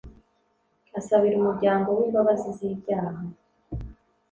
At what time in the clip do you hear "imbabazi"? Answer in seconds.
2.07-2.47